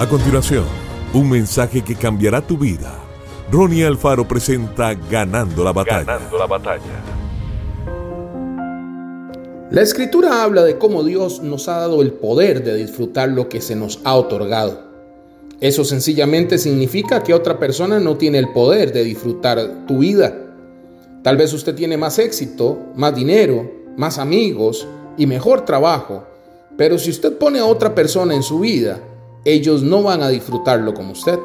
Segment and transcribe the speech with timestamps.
[0.00, 0.64] A continuación,
[1.12, 2.98] un mensaje que cambiará tu vida.
[3.52, 6.04] Ronnie Alfaro presenta Ganando la batalla.
[6.04, 7.04] Ganando la batalla.
[9.70, 13.60] La escritura habla de cómo Dios nos ha dado el poder de disfrutar lo que
[13.60, 14.80] se nos ha otorgado.
[15.60, 20.34] Eso sencillamente significa que otra persona no tiene el poder de disfrutar tu vida.
[21.22, 24.88] Tal vez usted tiene más éxito, más dinero, más amigos
[25.18, 26.24] y mejor trabajo,
[26.78, 28.98] pero si usted pone a otra persona en su vida,
[29.44, 31.38] ellos no van a disfrutarlo como usted.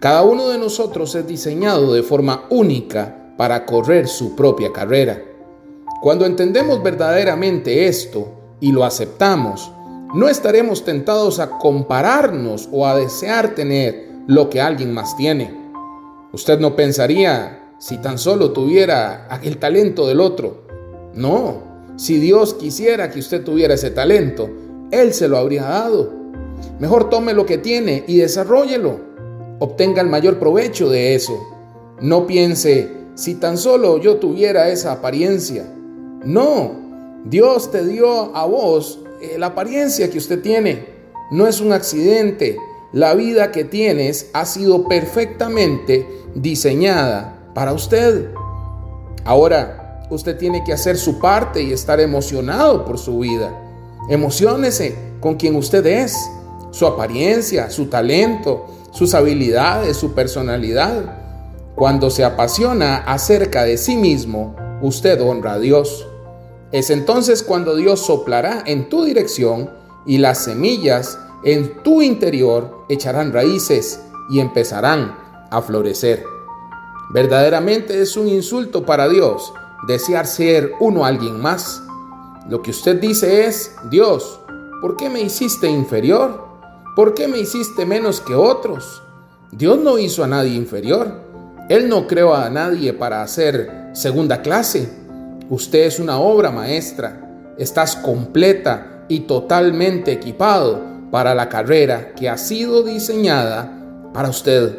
[0.00, 5.22] Cada uno de nosotros es diseñado de forma única para correr su propia carrera.
[6.02, 9.72] Cuando entendemos verdaderamente esto y lo aceptamos,
[10.14, 15.54] no estaremos tentados a compararnos o a desear tener lo que alguien más tiene.
[16.32, 20.62] Usted no pensaría si tan solo tuviera el talento del otro.
[21.14, 21.62] No,
[21.96, 24.48] si Dios quisiera que usted tuviera ese talento,
[24.90, 26.12] Él se lo habría dado.
[26.78, 29.00] Mejor tome lo que tiene y desarrollelo.
[29.58, 31.38] Obtenga el mayor provecho de eso.
[32.00, 35.68] No piense, si tan solo yo tuviera esa apariencia.
[36.24, 36.72] No,
[37.24, 40.86] Dios te dio a vos eh, la apariencia que usted tiene.
[41.32, 42.56] No es un accidente.
[42.92, 48.30] La vida que tienes ha sido perfectamente diseñada para usted.
[49.24, 53.52] Ahora, usted tiene que hacer su parte y estar emocionado por su vida.
[54.08, 56.16] Emocionese con quien usted es
[56.78, 61.72] su apariencia, su talento, sus habilidades, su personalidad.
[61.74, 66.06] Cuando se apasiona acerca de sí mismo, usted honra a Dios.
[66.70, 69.70] Es entonces cuando Dios soplará en tu dirección
[70.06, 75.18] y las semillas en tu interior echarán raíces y empezarán
[75.50, 76.22] a florecer.
[77.12, 79.52] Verdaderamente es un insulto para Dios
[79.88, 81.82] desear ser uno alguien más.
[82.48, 84.38] Lo que usted dice es, Dios,
[84.80, 86.47] ¿por qué me hiciste inferior?
[86.98, 89.04] ¿Por qué me hiciste menos que otros?
[89.52, 91.12] Dios no hizo a nadie inferior.
[91.68, 94.90] Él no creó a nadie para hacer segunda clase.
[95.48, 97.54] Usted es una obra maestra.
[97.56, 104.76] Estás completa y totalmente equipado para la carrera que ha sido diseñada para usted.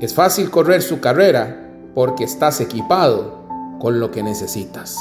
[0.00, 3.48] Es fácil correr su carrera porque estás equipado
[3.80, 4.96] con lo que necesitas.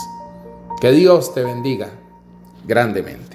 [0.82, 1.90] Que Dios te bendiga
[2.66, 3.35] grandemente.